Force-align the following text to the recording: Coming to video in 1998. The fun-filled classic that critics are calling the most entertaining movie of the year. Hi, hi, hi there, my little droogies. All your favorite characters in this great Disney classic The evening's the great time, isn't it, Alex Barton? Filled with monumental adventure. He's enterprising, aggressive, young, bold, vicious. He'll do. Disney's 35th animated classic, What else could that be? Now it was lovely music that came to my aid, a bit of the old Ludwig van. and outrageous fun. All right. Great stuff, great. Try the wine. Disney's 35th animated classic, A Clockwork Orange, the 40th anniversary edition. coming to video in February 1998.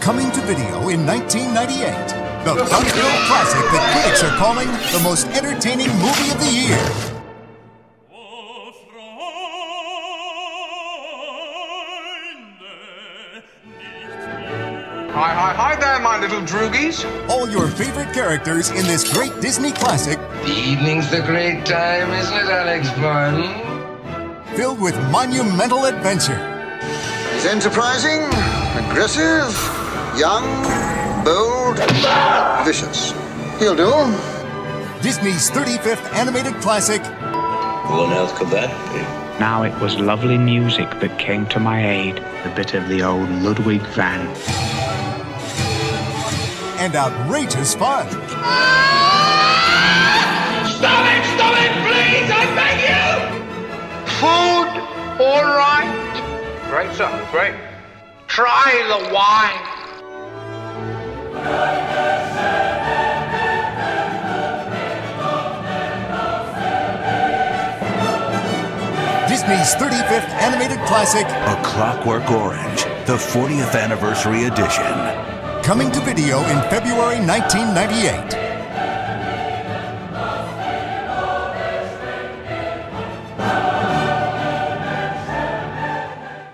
Coming 0.00 0.30
to 0.32 0.40
video 0.40 0.88
in 0.88 1.06
1998. 1.06 2.22
The 2.44 2.64
fun-filled 2.66 3.22
classic 3.28 3.64
that 3.70 3.92
critics 3.92 4.22
are 4.22 4.36
calling 4.38 4.68
the 4.90 5.00
most 5.04 5.26
entertaining 5.28 5.90
movie 5.98 6.30
of 6.30 6.40
the 6.40 6.50
year. 6.50 7.12
Hi, 15.12 15.34
hi, 15.34 15.52
hi 15.52 15.76
there, 15.76 16.00
my 16.00 16.18
little 16.18 16.40
droogies. 16.40 17.04
All 17.28 17.48
your 17.48 17.68
favorite 17.68 18.14
characters 18.14 18.70
in 18.70 18.86
this 18.86 19.12
great 19.12 19.38
Disney 19.42 19.72
classic 19.72 20.18
The 20.44 20.52
evening's 20.52 21.10
the 21.10 21.20
great 21.20 21.66
time, 21.66 22.10
isn't 22.12 22.34
it, 22.34 22.48
Alex 22.48 22.90
Barton? 22.92 23.71
Filled 24.56 24.80
with 24.80 24.94
monumental 25.10 25.84
adventure. 25.86 26.38
He's 27.34 27.46
enterprising, 27.46 28.22
aggressive, 28.76 29.52
young, 30.18 30.44
bold, 31.24 31.78
vicious. 32.64 33.12
He'll 33.58 33.76
do. 33.76 33.90
Disney's 35.02 35.50
35th 35.50 36.12
animated 36.14 36.54
classic, 36.62 37.02
What 37.02 38.12
else 38.16 38.32
could 38.38 38.48
that 38.48 38.70
be? 38.92 39.00
Now 39.40 39.62
it 39.64 39.74
was 39.80 39.98
lovely 39.98 40.38
music 40.38 40.88
that 41.00 41.18
came 41.18 41.46
to 41.46 41.58
my 41.58 41.84
aid, 41.90 42.18
a 42.18 42.52
bit 42.54 42.74
of 42.74 42.88
the 42.88 43.02
old 43.02 43.28
Ludwig 43.28 43.82
van. 43.88 44.28
and 46.78 46.96
outrageous 46.96 47.74
fun. 47.74 48.06
All 55.20 55.44
right. 55.44 56.68
Great 56.70 56.92
stuff, 56.94 57.30
great. 57.30 57.54
Try 58.26 58.72
the 58.88 59.12
wine. 59.12 59.68
Disney's 69.28 69.74
35th 69.74 70.28
animated 70.40 70.78
classic, 70.86 71.26
A 71.26 71.60
Clockwork 71.64 72.30
Orange, 72.30 72.84
the 73.06 73.16
40th 73.16 73.74
anniversary 73.80 74.44
edition. 74.44 75.32
coming 75.62 75.92
to 75.92 76.00
video 76.00 76.38
in 76.48 76.58
February 76.70 77.24
1998. 77.24 78.41